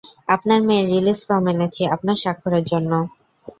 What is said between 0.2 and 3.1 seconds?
আপনার মেয়ের release form এনেছি আপনার স্বাক্ষরের জন্য।